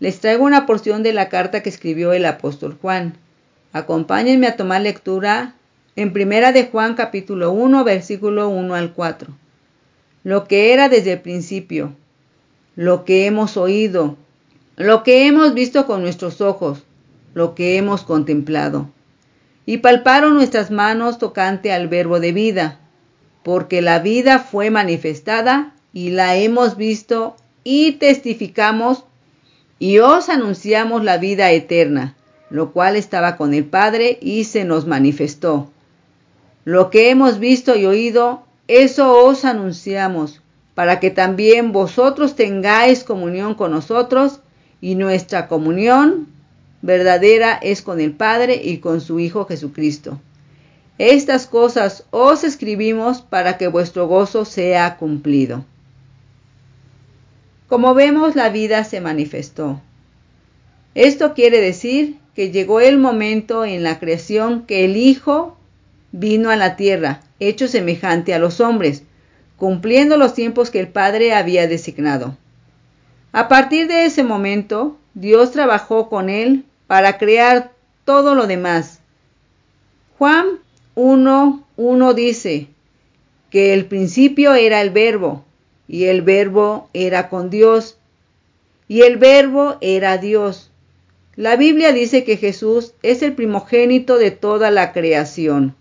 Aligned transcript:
les 0.00 0.18
traigo 0.18 0.44
una 0.44 0.64
porción 0.64 1.02
de 1.02 1.12
la 1.12 1.28
carta 1.28 1.62
que 1.62 1.68
escribió 1.68 2.14
el 2.14 2.24
apóstol 2.24 2.76
Juan. 2.80 3.18
Acompáñenme 3.72 4.46
a 4.46 4.56
tomar 4.56 4.80
lectura 4.80 5.54
en 5.94 6.14
Primera 6.14 6.52
de 6.52 6.64
Juan 6.64 6.94
capítulo 6.94 7.52
1 7.52 7.84
versículo 7.84 8.48
1 8.48 8.74
al 8.74 8.94
4. 8.94 9.28
Lo 10.24 10.48
que 10.48 10.72
era 10.72 10.88
desde 10.88 11.12
el 11.12 11.20
principio, 11.20 11.94
lo 12.76 13.04
que 13.04 13.26
hemos 13.26 13.58
oído, 13.58 14.16
lo 14.76 15.02
que 15.02 15.26
hemos 15.26 15.52
visto 15.52 15.86
con 15.86 16.00
nuestros 16.00 16.40
ojos, 16.40 16.82
lo 17.34 17.54
que 17.54 17.76
hemos 17.76 18.02
contemplado. 18.02 18.88
Y 19.66 19.78
palparon 19.78 20.34
nuestras 20.34 20.70
manos 20.70 21.18
tocante 21.18 21.72
al 21.72 21.88
verbo 21.88 22.20
de 22.20 22.32
vida, 22.32 22.80
porque 23.42 23.82
la 23.82 23.98
vida 23.98 24.38
fue 24.38 24.70
manifestada 24.70 25.74
y 25.92 26.10
la 26.10 26.36
hemos 26.36 26.76
visto 26.76 27.36
y 27.62 27.92
testificamos 27.92 29.04
y 29.80 29.98
os 29.98 30.28
anunciamos 30.28 31.02
la 31.02 31.16
vida 31.16 31.50
eterna, 31.50 32.14
lo 32.50 32.70
cual 32.70 32.96
estaba 32.96 33.36
con 33.36 33.54
el 33.54 33.64
Padre 33.64 34.18
y 34.20 34.44
se 34.44 34.64
nos 34.64 34.86
manifestó. 34.86 35.70
Lo 36.64 36.90
que 36.90 37.08
hemos 37.08 37.38
visto 37.38 37.74
y 37.74 37.86
oído, 37.86 38.44
eso 38.68 39.24
os 39.24 39.46
anunciamos, 39.46 40.42
para 40.74 41.00
que 41.00 41.10
también 41.10 41.72
vosotros 41.72 42.36
tengáis 42.36 43.02
comunión 43.04 43.54
con 43.54 43.72
nosotros, 43.72 44.40
y 44.82 44.96
nuestra 44.96 45.48
comunión 45.48 46.28
verdadera 46.82 47.54
es 47.54 47.80
con 47.80 48.00
el 48.00 48.12
Padre 48.12 48.60
y 48.62 48.78
con 48.78 49.00
su 49.00 49.18
Hijo 49.18 49.46
Jesucristo. 49.46 50.20
Estas 50.98 51.46
cosas 51.46 52.04
os 52.10 52.44
escribimos 52.44 53.22
para 53.22 53.56
que 53.56 53.68
vuestro 53.68 54.06
gozo 54.06 54.44
sea 54.44 54.98
cumplido. 54.98 55.64
Como 57.70 57.94
vemos, 57.94 58.34
la 58.34 58.48
vida 58.48 58.82
se 58.82 59.00
manifestó. 59.00 59.80
Esto 60.96 61.34
quiere 61.34 61.60
decir 61.60 62.16
que 62.34 62.50
llegó 62.50 62.80
el 62.80 62.98
momento 62.98 63.64
en 63.64 63.84
la 63.84 64.00
creación 64.00 64.66
que 64.66 64.84
el 64.84 64.96
Hijo 64.96 65.56
vino 66.10 66.50
a 66.50 66.56
la 66.56 66.74
tierra, 66.74 67.20
hecho 67.38 67.68
semejante 67.68 68.34
a 68.34 68.40
los 68.40 68.60
hombres, 68.60 69.04
cumpliendo 69.56 70.16
los 70.16 70.34
tiempos 70.34 70.68
que 70.70 70.80
el 70.80 70.88
Padre 70.88 71.32
había 71.32 71.68
designado. 71.68 72.36
A 73.30 73.46
partir 73.46 73.86
de 73.86 74.04
ese 74.04 74.24
momento, 74.24 74.98
Dios 75.14 75.52
trabajó 75.52 76.08
con 76.08 76.28
él 76.28 76.64
para 76.88 77.18
crear 77.18 77.70
todo 78.04 78.34
lo 78.34 78.48
demás. 78.48 78.98
Juan 80.18 80.58
1.1 80.96 82.14
dice 82.14 82.66
que 83.48 83.74
el 83.74 83.86
principio 83.86 84.54
era 84.54 84.80
el 84.80 84.90
verbo, 84.90 85.44
y 85.90 86.04
el 86.04 86.22
verbo 86.22 86.88
era 86.94 87.28
con 87.28 87.50
Dios, 87.50 87.98
y 88.86 89.02
el 89.02 89.16
verbo 89.16 89.76
era 89.80 90.18
Dios. 90.18 90.70
La 91.34 91.56
Biblia 91.56 91.92
dice 91.92 92.22
que 92.22 92.36
Jesús 92.36 92.94
es 93.02 93.22
el 93.22 93.32
primogénito 93.32 94.16
de 94.16 94.30
toda 94.30 94.70
la 94.70 94.92
creación, 94.92 95.74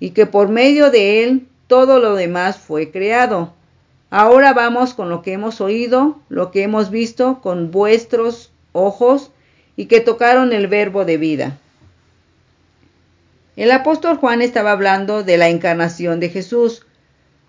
y 0.00 0.10
que 0.10 0.26
por 0.26 0.48
medio 0.48 0.90
de 0.90 1.22
él 1.22 1.46
todo 1.68 2.00
lo 2.00 2.16
demás 2.16 2.58
fue 2.58 2.90
creado. 2.90 3.54
Ahora 4.10 4.52
vamos 4.52 4.94
con 4.94 5.10
lo 5.10 5.22
que 5.22 5.34
hemos 5.34 5.60
oído, 5.60 6.18
lo 6.28 6.50
que 6.50 6.64
hemos 6.64 6.90
visto 6.90 7.40
con 7.40 7.70
vuestros 7.70 8.50
ojos, 8.72 9.30
y 9.76 9.86
que 9.86 10.00
tocaron 10.00 10.52
el 10.52 10.66
verbo 10.66 11.04
de 11.04 11.18
vida. 11.18 11.58
El 13.54 13.70
apóstol 13.70 14.16
Juan 14.16 14.42
estaba 14.42 14.72
hablando 14.72 15.22
de 15.22 15.36
la 15.36 15.50
encarnación 15.50 16.18
de 16.18 16.30
Jesús, 16.30 16.85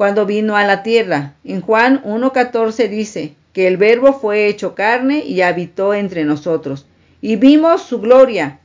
cuando 0.00 0.24
vino 0.24 0.56
a 0.56 0.64
la 0.64 0.82
tierra. 0.82 1.34
En 1.44 1.60
Juan 1.60 2.02
1.14 2.04 2.88
dice 2.88 3.34
que 3.52 3.66
el 3.66 3.76
verbo 3.76 4.14
fue 4.14 4.46
hecho 4.46 4.74
carne 4.74 5.22
y 5.26 5.42
habitó 5.42 5.92
entre 5.92 6.24
nosotros. 6.24 6.86
Y 7.20 7.36
vimos 7.36 7.82
su 7.82 8.00
gloria, 8.00 8.60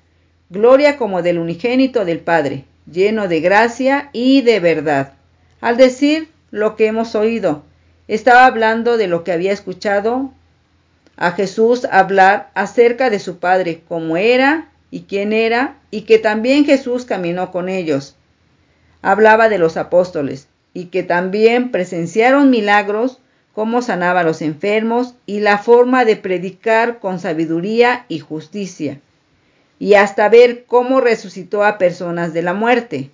gloria 0.49 0.95
como 0.95 1.21
del 1.21 1.37
unigénito 1.37 2.05
del 2.05 2.19
Padre, 2.19 2.63
lleno 2.89 3.27
de 3.27 3.41
gracia 3.41 4.11
y 4.13 4.43
de 4.43 4.61
verdad. 4.61 5.11
Al 5.59 5.75
decir 5.75 6.29
lo 6.51 6.77
que 6.77 6.87
hemos 6.87 7.15
oído, 7.15 7.65
estaba 8.07 8.45
hablando 8.45 8.95
de 8.95 9.07
lo 9.07 9.25
que 9.25 9.33
había 9.33 9.51
escuchado 9.51 10.31
a 11.17 11.31
Jesús 11.31 11.83
hablar 11.91 12.49
acerca 12.53 13.09
de 13.09 13.19
su 13.19 13.39
Padre, 13.39 13.81
cómo 13.89 14.15
era 14.15 14.69
y 14.89 15.01
quién 15.01 15.33
era, 15.33 15.75
y 15.91 16.03
que 16.03 16.17
también 16.17 16.63
Jesús 16.63 17.03
caminó 17.03 17.51
con 17.51 17.67
ellos. 17.67 18.15
Hablaba 19.01 19.49
de 19.49 19.57
los 19.57 19.75
apóstoles, 19.75 20.47
y 20.75 20.87
que 20.87 21.03
también 21.03 21.71
presenciaron 21.71 22.49
milagros, 22.49 23.19
cómo 23.53 23.81
sanaba 23.81 24.19
a 24.19 24.23
los 24.23 24.41
enfermos 24.41 25.15
y 25.25 25.39
la 25.39 25.57
forma 25.57 26.03
de 26.03 26.17
predicar 26.17 26.99
con 26.99 27.17
sabiduría 27.19 28.05
y 28.09 28.19
justicia, 28.19 28.99
y 29.79 29.93
hasta 29.93 30.27
ver 30.27 30.65
cómo 30.65 30.99
resucitó 30.99 31.63
a 31.63 31.77
personas 31.77 32.33
de 32.33 32.41
la 32.41 32.53
muerte. 32.53 33.09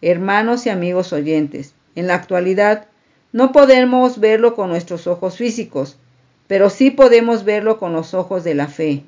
Hermanos 0.00 0.64
y 0.64 0.70
amigos 0.70 1.12
oyentes, 1.12 1.74
en 1.94 2.06
la 2.06 2.14
actualidad 2.14 2.86
no 3.32 3.52
podemos 3.52 4.18
verlo 4.18 4.54
con 4.54 4.70
nuestros 4.70 5.06
ojos 5.06 5.36
físicos, 5.36 5.98
pero 6.46 6.70
sí 6.70 6.90
podemos 6.90 7.44
verlo 7.44 7.78
con 7.78 7.92
los 7.92 8.14
ojos 8.14 8.44
de 8.44 8.54
la 8.54 8.66
fe. 8.66 9.02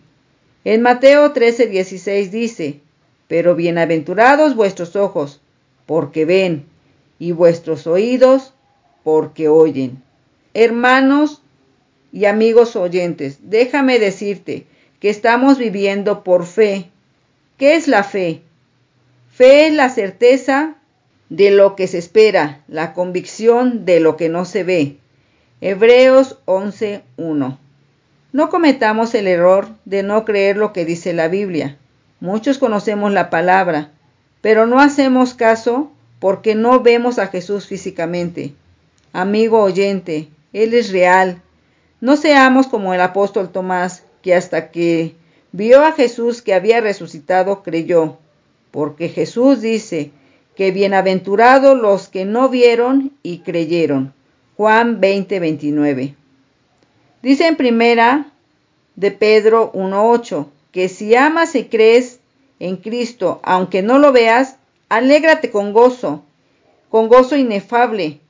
En 0.65 0.83
Mateo 0.83 1.33
13:16 1.33 2.29
dice, 2.29 2.81
pero 3.27 3.55
bienaventurados 3.55 4.55
vuestros 4.55 4.97
ojos, 4.97 5.41
porque 5.87 6.27
ven, 6.27 6.67
y 7.19 7.33
vuestros 7.33 7.87
oídos 7.87 8.53
porque 9.05 9.49
oyen. 9.49 10.03
Hermanos 10.55 11.43
y 12.13 12.25
amigos 12.25 12.77
oyentes, 12.77 13.39
déjame 13.43 13.99
decirte 13.99 14.67
que 15.01 15.11
estamos 15.11 15.59
viviendo 15.59 16.25
por 16.25 16.47
fe. 16.47 16.91
¿Qué 17.59 17.77
es 17.77 17.89
la 17.89 18.05
fe? 18.05 18.43
Fe 19.31 19.67
es 19.67 19.75
la 19.75 19.91
certeza 19.91 20.77
de 21.29 21.51
lo 21.51 21.77
que 21.77 21.87
se 21.87 21.99
espera, 21.99 22.63
la 22.69 22.95
convicción 22.95 23.85
de 23.85 24.01
lo 24.01 24.17
que 24.17 24.29
no 24.29 24.45
se 24.45 24.65
ve. 24.65 24.97
Hebreos 25.61 26.39
11.1. 26.47 27.59
No 28.33 28.51
cometamos 28.51 29.15
el 29.15 29.27
error 29.27 29.69
de 29.85 30.03
no 30.03 30.25
creer 30.25 30.57
lo 30.57 30.73
que 30.73 30.85
dice 30.85 31.13
la 31.13 31.29
Biblia. 31.29 31.79
Muchos 32.21 32.59
conocemos 32.59 33.13
la 33.13 33.31
palabra, 33.31 33.91
pero 34.41 34.67
no 34.67 34.81
hacemos 34.81 35.35
caso 35.35 35.91
porque 36.19 36.55
no 36.55 36.81
vemos 36.81 37.19
a 37.19 37.29
Jesús 37.29 37.67
físicamente. 37.67 38.55
Amigo 39.13 39.63
oyente, 39.63 40.29
Él 40.53 40.75
es 40.75 40.91
real. 40.91 41.43
No 42.01 42.17
seamos 42.17 42.67
como 42.67 42.95
el 42.95 43.01
apóstol 43.01 43.51
Tomás, 43.51 44.03
que 44.23 44.35
hasta 44.35 44.71
que 44.71 45.15
vio 45.53 45.85
a 45.85 45.93
Jesús 45.93 46.43
que 46.43 46.55
había 46.55 46.81
resucitado, 46.81 47.63
creyó, 47.63 48.19
porque 48.71 49.09
Jesús 49.09 49.61
dice 49.61 50.11
que 50.55 50.71
bienaventurados 50.71 51.79
los 51.79 52.09
que 52.09 52.25
no 52.25 52.49
vieron 52.49 53.13
y 53.23 53.39
creyeron. 53.39 54.15
Juan 54.57 55.01
20, 55.01 55.39
29. 55.39 56.15
Dice 57.23 57.47
en 57.47 57.57
primera 57.57 58.33
de 58.97 59.11
Pedro 59.11 59.73
1.8 59.73 60.47
que 60.73 60.89
si 60.89 61.15
amas 61.15 61.55
y 61.55 61.65
crees 61.65 62.21
en 62.59 62.77
Cristo, 62.77 63.41
aunque 63.43 63.83
no 63.83 63.99
lo 63.99 64.13
veas, 64.13 64.57
Alégrate 64.89 65.51
con 65.51 65.73
gozo, 65.73 66.23
con 66.91 67.09
gozo 67.09 67.37
inefable. 67.37 68.21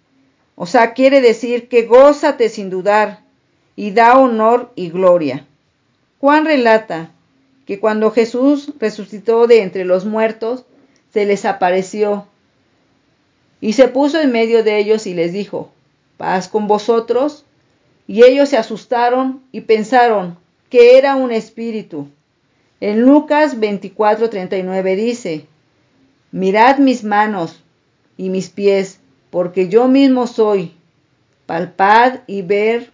O 0.55 0.67
sea, 0.67 0.95
quiere 0.95 1.21
decir 1.21 1.69
que 1.69 1.83
gózate 1.83 2.49
sin 2.49 2.71
dudar 2.71 3.21
y 3.77 3.91
da 3.91 4.19
honor 4.19 4.73
y 4.75 4.91
gloria. 4.91 5.47
Juan 6.21 6.47
relata 6.47 7.11
que 7.67 7.79
cuando 7.79 8.11
Jesús 8.11 8.73
resucitó 8.79 9.47
de 9.47 9.63
entre 9.63 9.85
los 9.85 10.07
muertos, 10.07 10.65
se 11.13 11.27
les 11.27 11.45
apareció 11.45 12.27
y 13.61 13.73
se 13.73 13.89
puso 13.89 14.21
en 14.21 14.33
medio 14.33 14.63
de 14.65 14.79
ellos 14.79 15.07
y 15.07 15.15
les 15.15 15.33
dijo, 15.33 15.71
paz 16.17 16.49
con 16.49 16.67
vosotros. 16.67 17.45
Y 18.07 18.25
ellos 18.25 18.51
se 18.51 18.57
asustaron 18.57 19.43
y 19.53 19.63
pensaron 19.63 20.39
que 20.71 20.99
era 20.99 21.17
un 21.17 21.33
espíritu. 21.33 22.09
En 22.81 23.01
Lucas 23.01 23.59
24:39 23.59 24.97
dice, 24.97 25.47
Mirad 26.33 26.79
mis 26.79 27.05
manos 27.05 27.63
y 28.17 28.31
mis 28.31 28.51
pies, 28.51 29.01
porque 29.31 29.69
yo 29.69 29.89
mismo 29.89 30.27
soy. 30.27 30.73
Palpad 31.47 32.21
y 32.27 32.43
ver, 32.43 32.91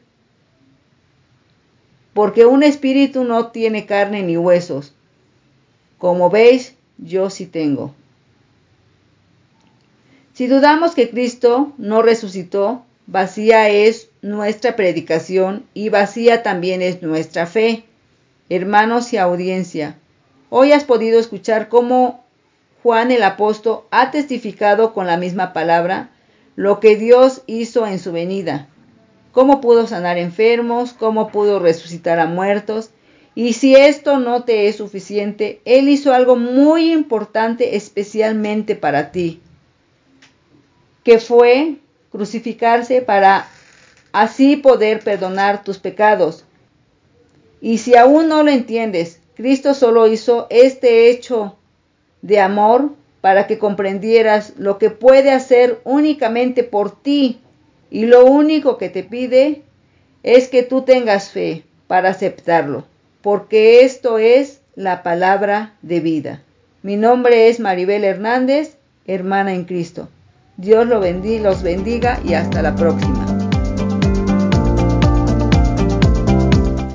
porque 2.13 2.45
un 2.45 2.63
espíritu 2.63 3.25
no 3.25 3.49
tiene 3.49 3.87
carne 3.87 4.23
ni 4.23 4.37
huesos, 4.37 4.95
Como 5.99 6.31
veis, 6.31 6.75
yo 6.99 7.31
sí 7.31 7.47
tengo. 7.47 7.95
Si 10.35 10.47
dudamos 10.47 10.95
que 10.95 11.11
Cristo 11.11 11.73
no 11.79 12.03
resucitó, 12.03 12.85
vacía 13.07 13.69
es 13.69 14.09
nuestra 14.21 14.77
predicación 14.77 15.65
y 15.75 15.89
vacía 15.89 16.43
también 16.43 16.83
es 16.83 17.03
nuestra 17.03 17.47
fe. 17.47 17.85
Hermanos 18.49 19.13
y 19.13 19.19
audiencia, 19.19 19.97
hoy 20.51 20.73
has 20.73 20.85
podido 20.85 21.19
escuchar 21.19 21.69
cómo 21.69 22.22
Juan 22.83 23.13
el 23.13 23.23
apóstol 23.23 23.83
ha 23.91 24.11
testificado 24.11 24.93
con 24.93 25.07
la 25.07 25.17
misma 25.17 25.53
palabra 25.53 26.11
lo 26.57 26.81
que 26.81 26.97
Dios 26.97 27.43
hizo 27.47 27.87
en 27.87 27.99
su 27.99 28.11
venida, 28.13 28.69
cómo 29.31 29.61
pudo 29.61 29.87
sanar 29.87 30.19
enfermos, 30.19 30.93
cómo 30.93 31.29
pudo 31.29 31.61
resucitar 31.61 32.19
a 32.19 32.27
muertos, 32.27 32.91
y 33.35 33.55
si 33.55 33.77
esto 33.77 34.19
no 34.19 34.43
te 34.43 34.69
es 34.69 34.77
suficiente, 34.77 35.63
Él 35.65 35.89
hizo 35.89 36.13
algo 36.13 36.37
muy 36.37 36.93
importante 36.93 37.77
especialmente 37.77 38.75
para 38.75 39.13
ti, 39.13 39.41
que 41.05 41.19
fue 41.19 41.77
crucificarse 42.11 43.01
para 43.01 43.49
así 44.13 44.57
poder 44.57 45.01
perdonar 45.01 45.65
tus 45.65 45.79
pecados. 45.79 46.45
Y 47.61 47.79
si 47.79 47.97
aún 47.97 48.29
no 48.29 48.43
lo 48.43 48.51
entiendes, 48.51 49.21
Cristo 49.35 49.73
solo 49.73 50.09
hizo 50.09 50.47
este 50.51 51.09
hecho 51.09 51.57
de 52.23 52.41
amor 52.41 52.93
para 53.21 53.47
que 53.47 53.59
comprendieras 53.59 54.55
lo 54.57 54.79
que 54.79 54.91
puede 54.91 55.31
hacer 55.31 55.81
únicamente 55.85 56.65
por 56.65 57.03
ti 57.03 57.41
y 57.91 58.07
lo 58.07 58.25
único 58.25 58.79
que 58.79 58.89
te 58.89 59.05
pide 59.05 59.63
es 60.23 60.49
que 60.49 60.63
tú 60.63 60.83
tengas 60.83 61.31
fe 61.31 61.65
para 61.87 62.11
aceptarlo, 62.11 62.85
porque 63.21 63.85
esto 63.85 64.19
es 64.19 64.63
la 64.75 65.03
palabra 65.03 65.75
de 65.83 66.01
vida. 66.01 66.43
Mi 66.83 66.97
nombre 66.97 67.49
es 67.49 67.61
Maribel 67.61 68.05
Hernández, 68.05 68.77
hermana 69.07 69.53
en 69.53 69.65
Cristo. 69.65 70.09
Dios 70.57 70.87
los 70.87 71.01
bendiga, 71.63 72.19
y 72.25 72.35
hasta 72.35 72.63
la 72.63 72.75
próxima. 72.75 73.22